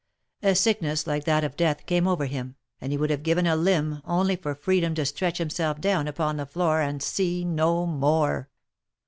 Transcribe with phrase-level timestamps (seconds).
[0.41, 3.55] A sickness like that of death came over him, and he would have given a
[3.55, 8.49] limb, only for freedom to stretch himself down upon the floor and see no more.